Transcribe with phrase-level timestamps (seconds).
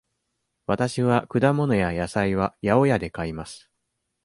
[0.65, 3.69] わたしは果物や野菜は八百屋で買います。